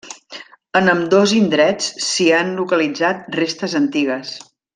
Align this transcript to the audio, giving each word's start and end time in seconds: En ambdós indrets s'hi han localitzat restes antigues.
En 0.79 0.93
ambdós 0.93 1.33
indrets 1.39 1.91
s'hi 2.07 2.27
han 2.39 2.49
localitzat 2.61 3.29
restes 3.43 3.77
antigues. 3.83 4.35